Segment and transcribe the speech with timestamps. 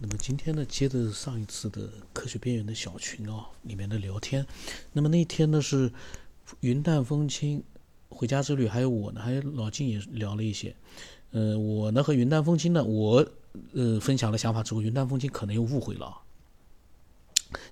[0.00, 4.46] 那么今天呢，接着上一次的科学边缘的小群哦里面的聊天，
[4.92, 5.92] 那么那天呢是
[6.60, 7.62] 云淡风轻，
[8.08, 10.76] 回家之旅，还有我呢，还有老金也聊了一些。
[11.32, 13.28] 呃，我呢和云淡风轻呢，我
[13.72, 16.18] 呃分享了想法之后，云淡风轻可能又误会了。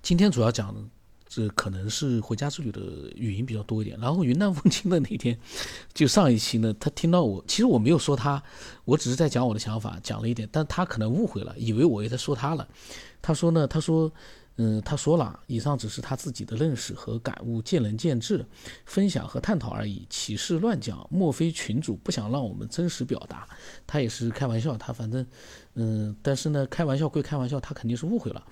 [0.02, 0.90] 今天主要讲。
[1.28, 2.80] 这可能是回家之旅的
[3.14, 5.38] 语音比较多一点，然后云淡风轻的那天，
[5.92, 8.42] 就上一期呢，他听到我，其实我没有说他，
[8.84, 12.66] 我只是在讲我的想法，讲了一点，但他可能误会了，以为我也在说他了。
[13.20, 14.12] 他说呢，他说。
[14.58, 18.44] 嗯，他说了，以上只是他自己的认识和感悟，见仁见智，
[18.86, 21.06] 分享和探讨而已，岂是乱讲？
[21.10, 23.46] 莫非群主不想让我们真实表达？
[23.86, 25.26] 他也是开玩笑，他反正，
[25.74, 28.42] 嗯，但是呢，开玩笑归开玩笑，他肯定是误会了。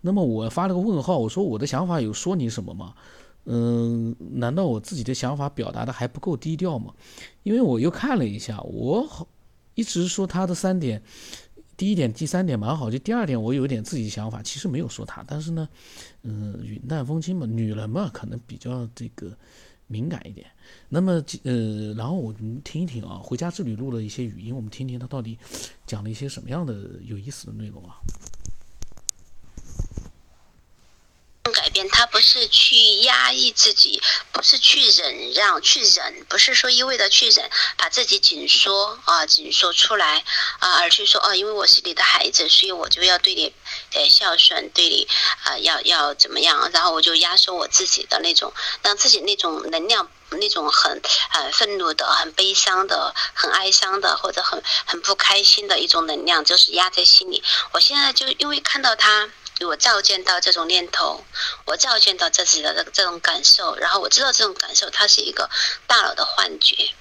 [0.00, 2.94] 那么我发了个问号，我说我的想法有说你什么吗？
[3.44, 6.92] 嗯，难道我自己的想法表达的还不够低调吗？
[7.44, 9.28] 因为我又看了一下，我好
[9.76, 11.02] 一直说他的三点。
[11.76, 12.90] 第一点，第三点蛮好。
[12.90, 15.68] 就第二点，我有点自己想法，其实没有说他，但是呢，
[16.22, 19.36] 嗯，云淡风轻嘛，女人嘛，可能比较这个
[19.86, 20.46] 敏感一点。
[20.88, 25.36] 那么，呃，然后我们听一听啊，回家之旅录了一些语音，我们听听他到底
[25.86, 26.74] 讲了一些什么样的
[27.04, 27.96] 有意思的内容啊。
[31.52, 32.74] 改变，他不是去
[33.32, 40.22] 压抑自己，不是去忍让，去忍，不是说一味的去忍，把自己紧缩啊，紧缩出来
[40.58, 43.54] 啊，而去说哦，因为我是你的孩子，所以我就要对你
[43.94, 45.08] 呃孝顺，对你
[45.44, 51.00] 啊要要怎么样，然后我就压缩我自己的那种，让自己那种能量，那种很
[51.32, 57.42] 呃愤怒的、很悲伤的、很哀伤的，或者很很不开心的一种能量，就是压在心里。
[57.72, 59.30] 我现在就因为看到他。
[59.64, 61.24] 我照见到这种念头，
[61.64, 65.50] 我照见到自己的这种感受，然后我知道这种感受它是一个
[65.86, 66.94] 大脑的幻觉，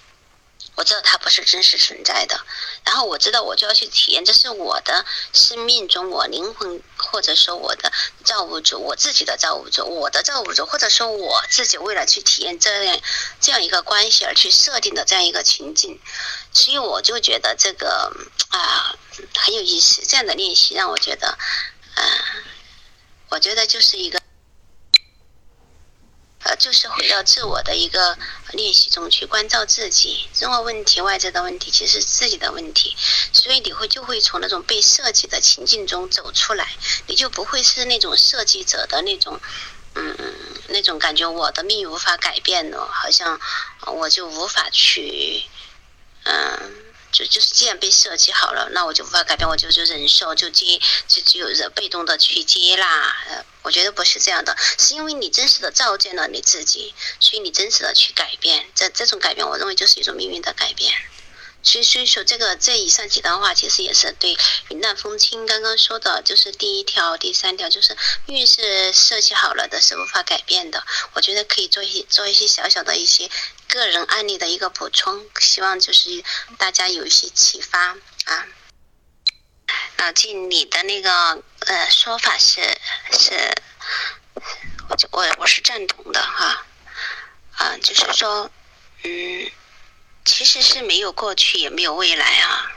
[0.76, 2.40] 我知道它不是真实存在的，
[2.86, 7.92] 然后我知道我就要去体验，这是我的生命中我灵魂或者说我的
[8.24, 13.00] 造物主，我自己的造物主，我的造物主，或者说我自己为了去体验这样
[13.40, 16.00] 这样一个关系而去设定的这样一个情境，
[16.54, 18.12] 所以我就觉得这个
[18.50, 18.96] 啊
[19.36, 21.38] 很有意思，这样的练习让我觉得。
[21.94, 22.04] 嗯，
[23.32, 24.22] 我觉得就是一个，
[26.44, 28.18] 呃，就是回到自我的一个
[28.52, 30.30] 练习中去关照自己。
[30.38, 32.94] 任何问题、外在的问题，其实是自己的问题，
[33.32, 36.76] 所以你会就会从那种被设计的情境中走出来，
[37.08, 39.40] 你就不会是那种设计者的那种，
[39.96, 40.14] 嗯，
[40.68, 43.40] 那种感觉，我的命运无法改变了，好像
[43.88, 45.46] 我就无法去，
[46.24, 46.91] 嗯。
[47.12, 53.16] 就就是，既然被设计好了，那我就无法改变，我就就忍受，就接，就只有被动的去接纳。
[53.30, 58.66] 呃，我觉得不是这样的，是因为你真实的照见了你自己，所以你真实的去改变。
[58.74, 60.94] 这这种改变，我认为就是一种命运的改变。
[61.64, 64.36] 所以，所以说这个这以上几段话，其实也是对
[64.70, 67.96] 云淡风轻刚刚说的，就是第一条、第三条，就是
[68.26, 70.84] 命运是设计好了的，是无法改变的。
[71.14, 73.30] 我觉得可以做一些做一些小小的一些
[73.68, 76.24] 个人案例的一个补充，希望就是
[76.58, 77.96] 大家有一些启发
[78.26, 78.48] 啊。
[79.98, 82.62] 老金，你的那个呃说法是
[83.12, 83.54] 是，
[84.90, 86.66] 我我我是赞同的哈，
[87.58, 88.50] 啊，就是说，
[89.04, 89.52] 嗯。
[90.24, 92.72] 其实是没有过去，也没有未来啊，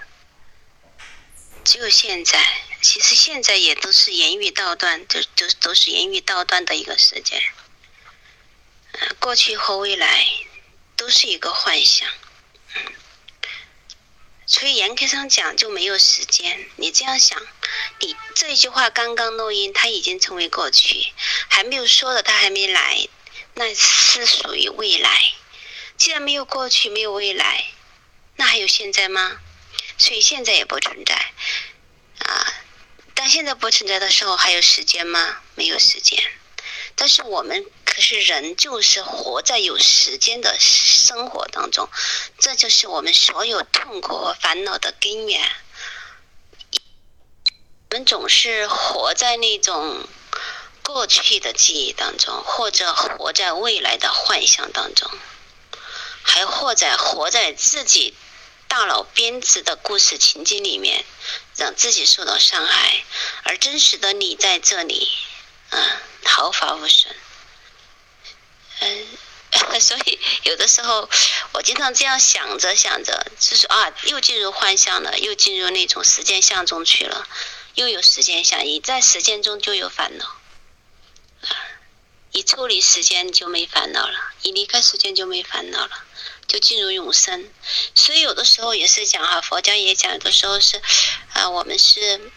[1.65, 2.43] 只有现在。
[2.81, 7.43] 其实现在也都是言语道断，都都都是言语道断的一个时间。
[8.93, 10.27] 嗯，过去和未来
[10.94, 12.06] 都是一个幻想。
[12.75, 12.83] 嗯，
[14.47, 16.69] 所以严格上讲就没有时间。
[16.77, 17.41] 你这样想，
[18.00, 21.12] 你这一句话刚刚录音，它已经成为过去，
[21.49, 23.09] 还没有说的，它还没来，
[23.54, 25.33] 那是属于未来。
[26.04, 27.65] 既然没有过去，没有未来，
[28.37, 29.38] 那还有现在吗？
[29.97, 31.15] 所以现在也不存在
[32.19, 32.47] 啊。
[33.15, 35.41] 当现在不存在的时候，还有时间吗？
[35.54, 36.22] 没有时间。
[36.94, 41.88] 但是我们可是人，就是活在有时间的生活当中，
[42.38, 45.41] 这就是我们所有痛苦和烦恼的根源。
[47.92, 50.06] 我们总是活在那种
[50.83, 55.10] 过去的记忆当中，或者活在未来的幻想当中。
[56.24, 58.16] 还或者活在自己
[58.66, 61.04] 大脑编织的故事情境里面，
[61.56, 63.04] 让自己受到伤害，
[63.44, 65.09] 而真实的你在这里，
[65.71, 65.91] 嗯，
[66.24, 67.15] 毫发无损。
[68.80, 69.06] 嗯，
[69.80, 71.09] 所以有的时候
[71.53, 77.28] 我经常这样想着想着，就是啊，又进入幻象了，又进入那种时间相中去了，
[77.74, 81.48] 又有时间相，一在时间中就有烦恼，啊，
[82.32, 86.04] 一抽离时间就没烦恼了，一离开时间就没烦恼了。
[86.46, 87.50] 就进入永生，
[87.94, 90.80] 所以有的时候也是讲哈，佛教也讲，有的时候是，
[91.32, 92.30] 啊，我们是，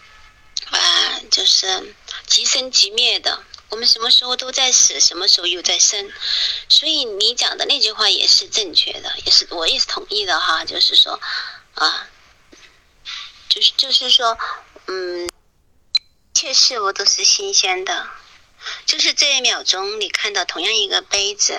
[0.70, 1.94] 啊，就是
[2.26, 3.42] 即生即灭的。
[3.70, 6.10] 我们什么时候都在死，什么时候又在生，
[6.70, 10.64] 所以你讲的那句话也是正确的，也是我也是同意的哈。
[10.64, 11.20] 就是说，
[11.74, 12.08] 啊，
[13.50, 14.38] 就是就是说，
[14.86, 15.30] 嗯，一
[16.32, 18.08] 切事物都是新鲜的。
[18.86, 21.58] 就是这一秒钟你看到同样一个杯子，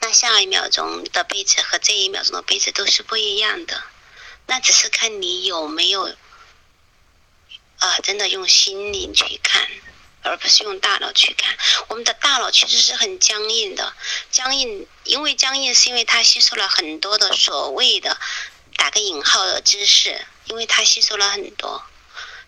[0.00, 3.82] 那下一秒钟的杯子和这一秒钟的杯子都是不一样的。
[4.46, 6.14] 那只是看你有没有
[7.78, 9.68] 啊，真的用心灵去看。
[10.22, 11.56] 而不是用大脑去看，
[11.88, 13.94] 我们的大脑其实是很僵硬的，
[14.30, 18.20] 僵硬，因为僵硬是因为它吸收了很多的所谓的
[18.76, 21.82] 打个引号的知识，因为它吸收了很多，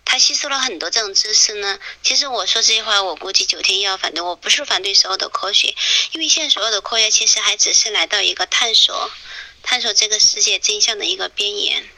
[0.05, 1.79] 他吸收了很多这种知识呢。
[2.01, 5.75] 其实我说这些话，我估计九天又要反对，我不是反对所有的科学，
[6.11, 9.11] 因为现在所有的科学其实还只是来到一个探索，
[9.63, 11.89] 探索这个世界真相的一个边缘，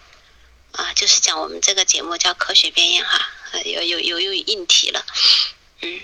[0.72, 3.30] 啊，就是讲我们这个节目叫科学边缘哈，
[3.66, 5.06] 有有有有硬题了。
[5.82, 6.00] 嗯，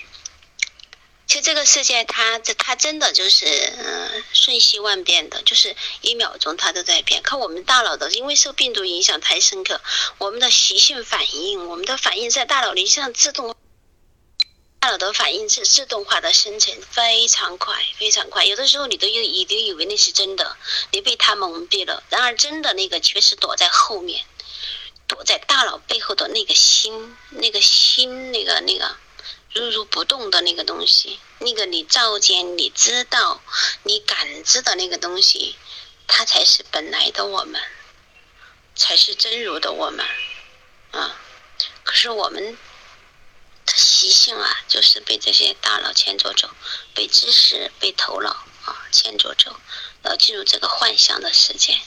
[1.31, 7.24] 其实这个世界它这它真的就是嗯瞬息万变的，就是一秒钟它都在变。
[7.24, 9.80] 可我们大脑的，因为受病毒影响太深刻，
[10.18, 13.56] 我们的习性反应，我们的反应在大脑里像自动，
[14.81, 18.44] 大脑的反应是自动化的生成，非常快，非常快。
[18.44, 20.57] 有的时候你都以你都以为那是真的，
[20.92, 22.04] 你被它蒙蔽了。
[22.10, 24.25] 然而真的那个却是躲在后面，
[25.07, 28.98] 躲在大脑背后的那个心，那个心，那个那个。
[29.53, 33.42] 如如不动的那个东西，那个你照见、你知道、
[33.83, 35.57] 你感知的那个东西，
[36.07, 37.62] 它才是本来的我们，
[38.75, 40.06] 才是真如的我们，
[40.92, 41.19] 啊！
[41.83, 42.57] 可是我们
[43.65, 46.50] 的习性啊，就是被这些大脑牵着走，
[46.95, 48.30] 被知识、被头脑
[48.63, 49.59] 啊牵着走，
[50.01, 51.77] 然后进入这个幻想的世界，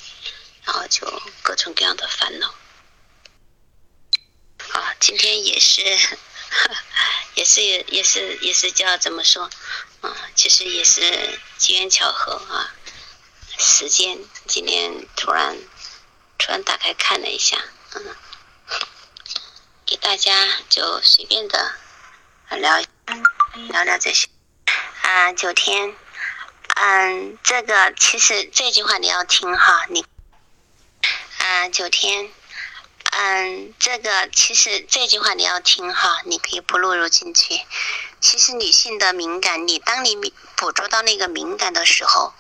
[0.64, 2.54] 然后就各种各样的烦恼。
[4.72, 6.18] 啊，今天也是。
[7.34, 9.50] 也是也是也是叫怎么说，
[10.00, 12.72] 啊，其实也是机缘巧合啊，
[13.58, 15.56] 时间今天突然
[16.38, 17.58] 突然打开看了一下，
[17.94, 18.16] 嗯，
[19.84, 21.74] 给大家就随便的
[22.50, 22.82] 聊
[23.70, 24.28] 聊聊这些
[25.02, 25.94] 啊，九天，
[26.76, 30.04] 嗯，这个其实这句话你要听哈，你
[31.38, 32.30] 啊，九天。
[33.16, 37.60] 嗯，这个其实这句话你要听哈，你可以不录入进去。
[38.20, 40.16] 其实女性的敏感，你当你
[40.56, 42.34] 捕捉到那个敏感的时候，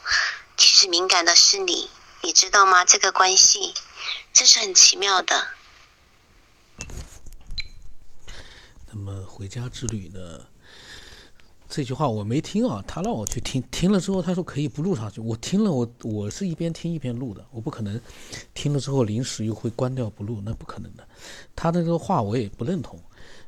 [0.56, 1.88] 其实敏感的是你，
[2.22, 2.84] 你知道吗？
[2.84, 3.74] 这个关系，
[4.32, 5.46] 这是很奇妙的。
[8.90, 10.46] 那么回家之旅呢？
[11.74, 15.20] 这句话我没听啊，他让我去听，听了之后他说可以不录上去。
[15.20, 18.00] 我听了，我我是一边听一边录的，我不可能
[18.54, 21.04] 听了之后临时又会关掉不录，那不可能的。
[21.56, 22.96] 他的这个话我也不认同。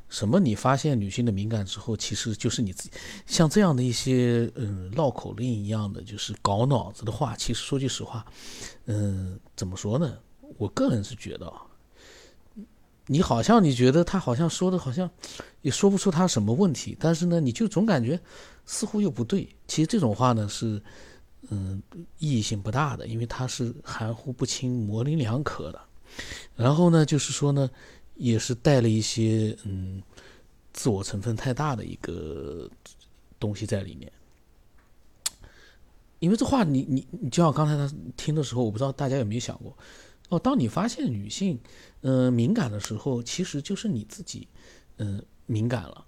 [0.09, 0.41] 什么？
[0.41, 2.91] 你发现女性的敏感之后，其实就是你自己
[3.25, 8.25] 像这样的一些嗯绕口令一样的，就是搞脑子的话，其实说句实话，
[8.87, 10.17] 嗯，怎么说呢？
[10.57, 11.61] 我个人是觉得啊。
[13.07, 15.09] 你好像你觉得他好像说的好像
[15.61, 18.19] 也说不出他什么问题，但是呢，你就总感觉
[18.65, 19.47] 似乎又不对。
[19.65, 20.81] 其实这种话呢是，
[21.49, 21.81] 嗯，
[22.19, 25.81] 意义性不大的，因为它是含糊不清、模棱两可的。
[26.55, 27.69] 然后呢，就是说呢，
[28.15, 30.03] 也是带了一些嗯
[30.73, 32.69] 自我成分太大的一个
[33.39, 34.11] 东西在里面。
[36.19, 39.77] 因为这话你你你就像刚才他听的时候，我不知道大家有没有想过。
[40.29, 41.59] 哦，当你发现女性，
[42.01, 44.47] 嗯，敏感的时候，其实就是你自己，
[44.97, 46.05] 嗯，敏感了。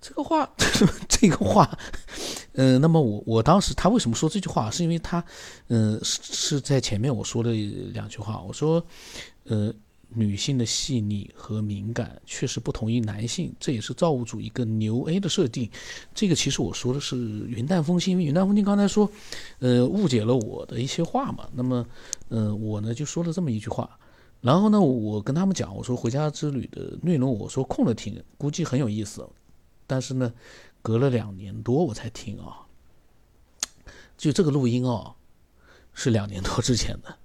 [0.00, 0.48] 这个话，
[1.08, 1.78] 这个话，
[2.52, 4.70] 嗯，那么我我当时他为什么说这句话？
[4.70, 5.24] 是因为他，
[5.68, 7.52] 嗯，是是在前面我说的
[7.92, 8.84] 两句话，我说，
[9.44, 9.74] 嗯。
[10.18, 15.70] 女性的细腻和敏感确实不同于男性，这也是造物主一个牛 A 的设定。
[16.14, 19.10] 这个其实我说的是云淡风轻，因为云淡风轻刚才说，
[19.58, 21.46] 呃，误解了我的一些话嘛。
[21.52, 21.86] 那么，
[22.30, 23.98] 嗯，我呢就说了这么一句话。
[24.40, 29.28] 然后呢，我跟他们讲，我说回家之旅的内容，我说空了听，估计很有意思。
[29.86, 30.32] 但是呢，
[30.80, 32.64] 隔了两年多我才听啊，
[34.16, 35.14] 就这个录音啊，
[35.92, 37.18] 是两年多之前的。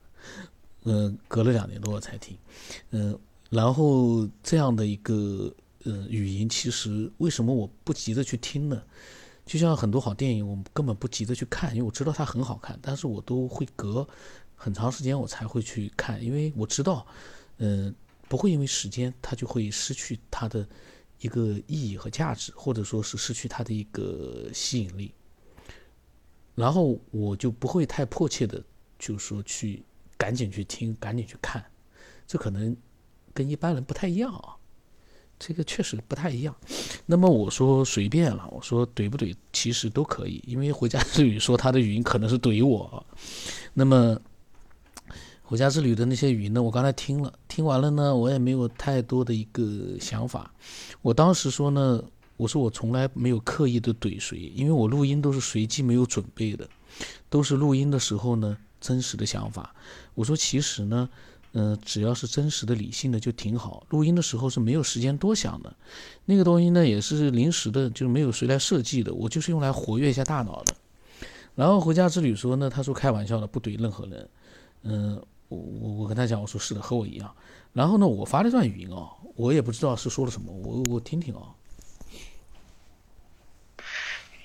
[0.83, 2.35] 嗯，隔了两年多我才听，
[2.89, 3.15] 嗯，
[3.51, 8.81] 然后这样的一个呃语音，其实为什么我不急着去听呢？
[9.45, 14.07] 就像很多好电影，我根本不急着去看，因为我知道它很好看，但是我都会隔
[14.55, 17.05] 很长时间我才会去看，因为我知道，
[17.57, 17.93] 嗯，
[18.27, 20.67] 不会因为时间它就会失去它的
[21.19, 25.13] 一个意义和价值，或者说是失去它的一个吸引力，
[26.55, 28.63] 然后我就不会太迫切的，
[28.97, 29.83] 就是说去。
[30.21, 31.65] 赶紧去听，赶紧去看，
[32.27, 32.77] 这可能
[33.33, 34.53] 跟一般人不太一样啊。
[35.39, 36.55] 这个确实不太一样。
[37.07, 43.03] 那么我说随便了，我说怼不怼其实都可以，因为回家之旅说他的语音可能是怼我。
[43.73, 44.15] 那么
[45.41, 50.53] 回家之旅的那些语音呢，我刚才听了，听完了呢，我也没有太多的一个想法。
[51.01, 51.99] 我当时说呢，
[52.37, 56.69] 我说我从来没有刻意的怼谁，因为我录音都是随机没有准备的，
[57.27, 59.75] 都是录音的时候呢真实的想法。
[60.13, 61.10] 我说其实呢。
[61.53, 63.86] 嗯，只要是真实的、理性的就挺好。
[63.89, 65.75] 录音的时候是没有时间多想的，
[66.24, 70.74] 那个东西呢也是临时的，就是没有谁来设计的，我就是用来活跃一下大脑的。
[71.53, 74.30] 然后回家之旅说呢，他说开玩笑的，不怼任何人。
[74.84, 77.30] 嗯，我我我跟他讲，我说是的，和我一样。
[77.74, 81.53] 然后呢，我发了一段语音啊，我也不知道是说了什么，我我听听啊。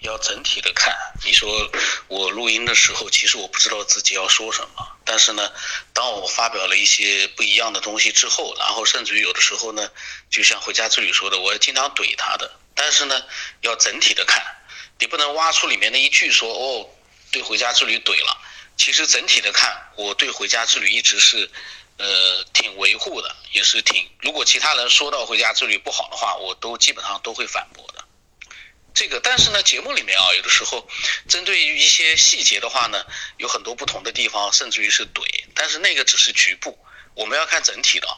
[0.07, 1.71] 要整体的看，你说
[2.09, 4.89] 我录音的时候，其实我不知道自己要说什么。
[5.05, 5.53] 但是呢，
[5.93, 9.91] 当我发表了一些不一样的东西之后，然后甚至于有的时候呢，
[10.31, 12.51] 就像回家之旅说的，我经常怼他的。
[12.75, 13.23] 但是呢，
[13.61, 14.43] 要整体的看，
[14.99, 16.89] 你不能挖出里面的一句说哦，
[17.31, 18.39] 对回家之旅怼了。
[18.77, 21.51] 其实整体的看，我对回家之旅一直是，
[21.97, 24.09] 呃，挺维护的，也是挺。
[24.21, 28.05] 如果其他人说到回家之旅不好的话，我都基本上都会反驳的。
[28.97, 30.89] 这个，但是呢，节目里面啊，有的时候
[31.29, 33.05] 针对于一些细节的话呢，
[33.37, 35.23] 有很多不同的地方，甚至于是怼。
[35.55, 36.79] 但是那个只是局部，
[37.13, 38.09] 我们要看整体的。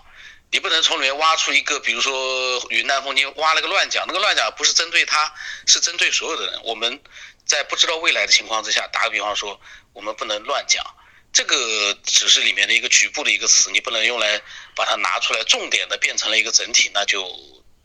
[0.52, 5.34] 你不能从里面挖出一个，比如说云淡风轻挖了个乱讲，那个乱讲不是针对他，
[5.66, 6.62] 是针对所有的人。
[6.62, 7.02] 我们
[7.44, 9.60] 在不知道未来的情况之下，打个比方说，
[9.92, 10.86] 我们不能乱讲。
[11.32, 14.40] 这个只是里面的一个局部的一个词，你不能用来
[14.76, 17.28] 把它拿出来，重点的变成了一个整体，那就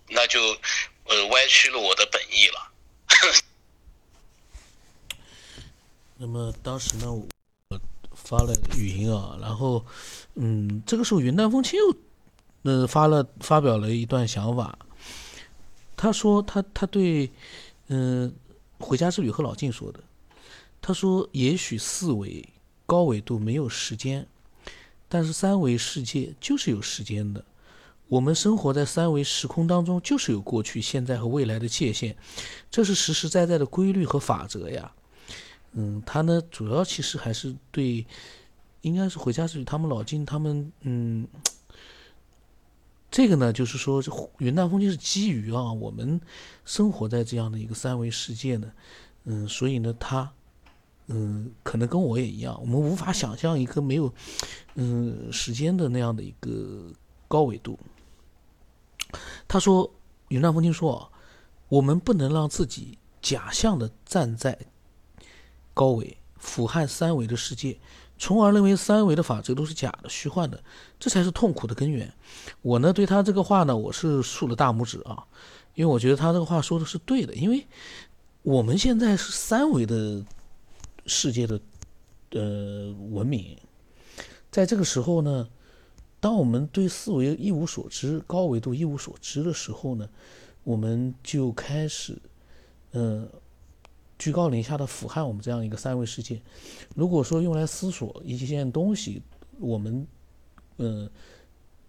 [0.09, 0.61] 那就
[1.05, 2.69] 呃歪曲了我的本意了。
[6.17, 7.27] 那么当时呢，我
[8.13, 9.83] 发了语音啊，然后，
[10.35, 11.95] 嗯，这个时候云淡风轻又，
[12.61, 14.77] 呃，发了发表了一段想法。
[15.97, 17.29] 他说他他对，
[17.87, 18.33] 嗯，
[18.79, 19.99] 回家之旅和老静说的，
[20.81, 22.47] 他说也许四维
[22.85, 24.25] 高维度没有时间，
[25.09, 27.43] 但是三维世界就是有时间的。
[28.13, 32.15] 我们生活在三维时空当中，就是有过去、现在和未来的界限，
[32.69, 34.93] 这是实实在在的规律和法则呀。
[35.71, 38.05] 嗯，他呢，主要其实还是对，
[38.81, 41.27] 应该是回家之旅，他们老金他们，嗯，
[43.09, 43.99] 这个呢，就是说，
[44.37, 46.21] 云淡风轻是基于啊，我们
[46.65, 48.71] 生活在这样的一个三维世界呢，
[49.23, 50.31] 嗯，所以呢，他，
[51.07, 54.13] 嗯，可能跟我也一样，我们无法想象一个没有，
[54.75, 56.93] 嗯，时间的那样的一个
[57.27, 57.79] 高维度。
[59.47, 59.93] 他说
[60.29, 61.11] ：“云淡风轻说，
[61.69, 64.57] 我们不能让自己假象的站在
[65.73, 67.79] 高维，俯瞰三维的世界，
[68.17, 70.63] 从而认为三维的法则都是假的、虚幻的，
[70.99, 72.13] 这才是痛苦的根源。”
[72.61, 75.25] 我呢，对他这个话呢，我是竖了大拇指啊，
[75.75, 77.67] 因为我觉得他这个话说的是对的，因为
[78.41, 80.23] 我们现在是三维的
[81.05, 81.59] 世界的
[82.31, 83.57] 呃文明，
[84.51, 85.47] 在这个时候呢。
[86.23, 90.09] 当我们对四维一无所知、高维度一无所知的时候呢，
[90.63, 92.17] 我们就开始，
[92.93, 93.27] 嗯，
[94.17, 96.41] 居高临下的俯瞰我们这样一个三维世界。
[96.95, 99.21] 如果说用来思索一件东西，
[99.59, 100.07] 我们，
[100.77, 101.11] 嗯，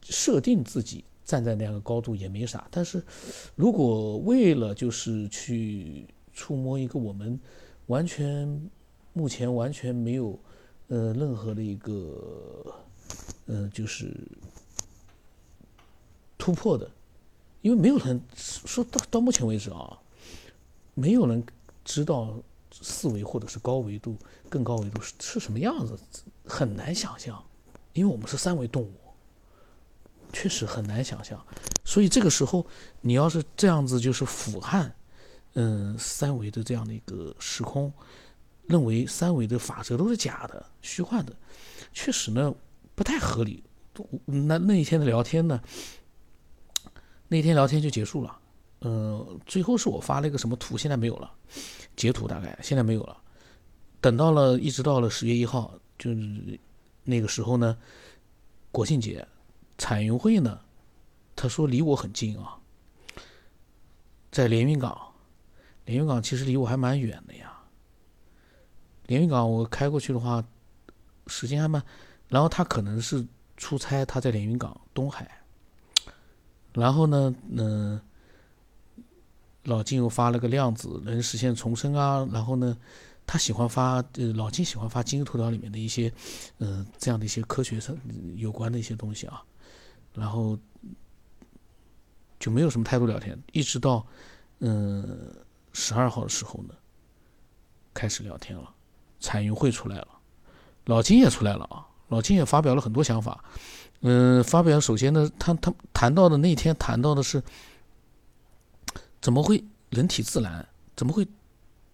[0.03, 2.67] 设定自己站在那样的高度也没啥。
[2.73, 3.01] 但是，
[3.55, 7.39] 如果为了就是去触摸一个我们
[7.87, 8.69] 完全
[9.13, 10.37] 目前完全没有，
[10.89, 12.75] 呃，任何的一个。
[13.47, 14.17] 嗯，就是
[16.39, 16.91] 突破的，
[17.63, 19.99] 因为没有人说到到目前为止啊，
[20.95, 21.45] 没有人
[21.85, 22.35] 知道
[22.71, 24.17] 四维或者是高维度、
[24.49, 25.99] 更高维度是是什么样子，
[26.45, 27.43] 很难想象，
[27.93, 28.95] 因为我们是三维动物，
[30.33, 31.43] 确实很难想象。
[31.85, 32.67] 所以这个时候，
[33.01, 34.91] 你要是这样子就是俯瞰，
[35.53, 37.93] 嗯，三维的这样的一个时空，
[38.67, 41.35] 认为三维的法则都是假的、虚幻的，
[41.93, 42.55] 确实呢。
[42.95, 43.63] 不太合理。
[44.25, 45.61] 那那一天的聊天呢？
[47.29, 48.41] 那天聊天就结束了。
[48.81, 51.33] 嗯，最后是我发了一个什么图，现在没有了，
[51.97, 53.17] 截图大概现在没有了。
[54.01, 56.61] 等到了，一直到了十月一号，就是
[57.05, 57.79] 那个时候呢，
[58.71, 59.27] 国庆节，
[59.79, 60.61] 彩云会呢，
[61.35, 62.59] 他说离我很近啊，
[64.31, 65.13] 在连云港。
[65.87, 67.59] 连云港其实离我还蛮远的呀。
[69.07, 70.45] 连云港我开过去的话，
[71.27, 71.83] 时间还蛮。
[72.29, 73.27] 然后他可能是
[73.57, 75.31] 出差，他在连云港东海。
[76.73, 78.01] 然后呢，嗯，
[79.65, 82.29] 老金又发了个量子能实现重生啊。
[82.33, 82.77] 然后呢，
[83.27, 86.13] 他喜欢发，呃，老金喜欢发今日头条里面的一些，
[86.59, 87.97] 嗯，这样的一些科学上
[88.37, 89.43] 有关的一些东西啊。
[90.13, 90.59] 然后
[92.41, 94.05] 就没有什么太多聊天，一直到
[94.59, 95.33] 嗯
[95.73, 96.75] 十二号的时候呢，
[97.93, 98.75] 开始聊天了。
[99.21, 100.09] 彩云会出来了，
[100.85, 103.45] 老金也出来了啊，老金也发表了很多想法。
[104.01, 107.43] 嗯，发表首先呢，他他谈到的那天谈到的是
[109.21, 110.67] 怎么会人体自燃？
[110.97, 111.27] 怎么会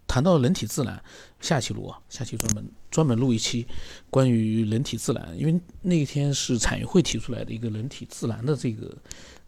[0.07, 1.00] 谈到人体自燃？
[1.40, 3.67] 下期录啊，下期专门专门录一期
[4.11, 8.97] 关于人体自燃，因为那天是产业会提出来的一个人体自燃的这个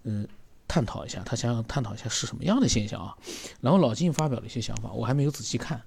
[0.05, 0.27] 嗯。
[0.69, 3.15] 探讨一下，他想想探讨一下是什么样的现象啊？
[3.61, 5.79] 然后老金发表了一些想法，我还没有仔细看。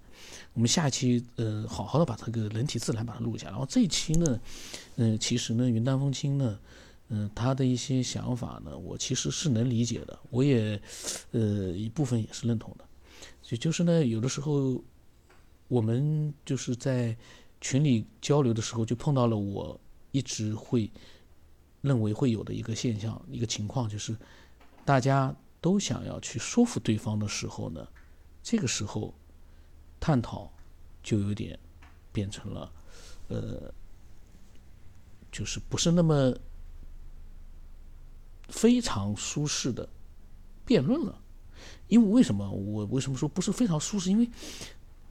[0.53, 3.49] 我们下一期呃，好好的把这个人体自然把它录一下。
[3.49, 4.39] 然后这一期呢，
[4.95, 6.59] 嗯，其实呢，云淡风轻呢，
[7.09, 10.81] 嗯，他的一些想法呢，我其实是能理解的，我也
[11.31, 11.41] 呃
[11.71, 12.85] 一部分也是认同的。
[13.41, 14.81] 就就是呢，有的时候
[15.67, 17.15] 我们就是在
[17.61, 19.79] 群里交流的时候，就碰到了我
[20.11, 20.89] 一直会
[21.81, 24.15] 认为会有的一个现象，一个情况就是。
[24.87, 27.87] 大家都想要去说服对方的时候呢，
[28.43, 29.11] 这个时候
[30.05, 30.53] 探讨
[31.01, 31.57] 就有点
[32.13, 32.71] 变成了，
[33.27, 33.73] 呃，
[35.31, 36.31] 就是不是那么
[38.49, 39.89] 非常舒适的
[40.63, 41.19] 辩论了。
[41.87, 44.11] 因为为什么我为什么说不是非常舒适？
[44.11, 44.29] 因为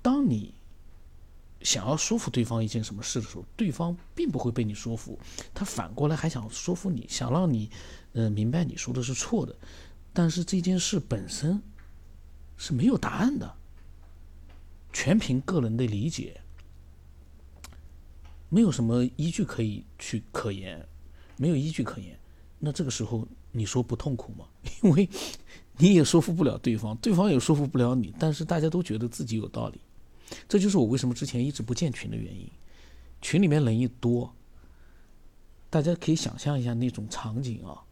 [0.00, 0.54] 当你
[1.62, 5.18] 想要说服对方一件什么事的时候，对方并不会被你说服，
[5.52, 7.68] 他反过来还想说服你，想让你。
[8.12, 9.56] 呃，明白你说的是错的，
[10.12, 11.60] 但是这件事本身
[12.56, 13.56] 是没有答案的，
[15.04, 16.40] 全凭个人的理解，
[18.49, 20.82] 没有什么依据可以去可言，
[21.37, 22.18] 没有依据可言。
[22.58, 24.46] 那这个时候你说不痛苦吗？
[24.82, 25.06] 因为
[25.76, 29.78] 你也说服不了对方，对方也说服不了你，但是大家都觉得自己有道理，
[30.49, 32.50] 这就是我为什么之前一直不建群的原因。
[33.20, 34.34] 群里面人一多，
[35.68, 37.84] 大家可以想象一下那种场景啊。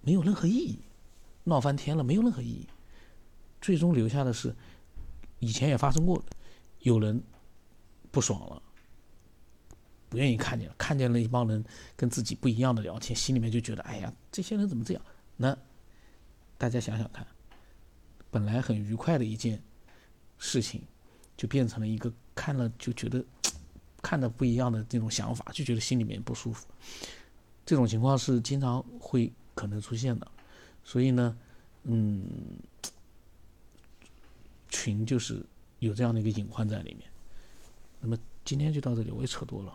[0.00, 0.78] 没有任何意义，
[1.42, 2.66] 闹翻天了，没有任何意义。
[3.60, 4.56] 最终留下的是，
[5.44, 6.22] 以前也发生过，
[6.80, 7.22] 有人
[8.10, 8.62] 不爽了，
[10.08, 11.64] 不愿意看见了，看见了一帮人
[11.96, 15.02] 跟自己不一样的聊天，心里面就觉得，哎呀，这些人怎么这样？
[15.36, 15.56] 那
[16.56, 17.26] 大家想想看，
[18.30, 19.62] 本来很愉快的一件
[20.38, 20.82] 事情，
[21.36, 23.24] 就变成了一个看了就觉得
[24.02, 26.66] 看的不一样的这种想法，就觉得心里面不舒服。
[27.66, 29.32] 这种情况是经常会。
[29.56, 30.26] 可能出现的，
[30.82, 31.38] 所以呢，
[31.84, 32.26] 嗯，
[34.84, 35.42] 群就是
[35.78, 37.10] 有这样的一个隐患在里面。
[38.00, 39.72] 那么今天就到这里，我也扯多了。